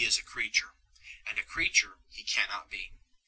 [0.01, 0.73] 273 creature;
[1.27, 3.01] and a creature He can not be 1